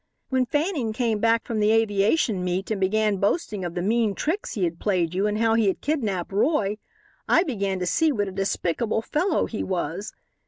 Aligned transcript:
"When 0.29 0.47
Fanning 0.47 0.93
came 0.93 1.19
back 1.19 1.45
from 1.45 1.59
the 1.59 1.69
aviation 1.71 2.43
meet 2.43 2.71
and 2.71 2.81
began 2.81 3.17
boasting 3.17 3.63
of 3.63 3.75
the 3.75 3.83
mean 3.83 4.15
tricks 4.15 4.53
he 4.55 4.63
had 4.63 4.79
played 4.79 5.13
you 5.13 5.27
and 5.27 5.37
how 5.37 5.53
he 5.53 5.67
had 5.67 5.79
kidnapped 5.81 6.31
Roy, 6.33 6.79
I 7.29 7.43
began 7.43 7.77
to 7.77 7.85
see 7.85 8.11
what 8.11 8.27
a 8.27 8.31
despicable 8.31 9.03
fellow 9.03 9.45
he 9.45 9.61
was. 9.63 10.11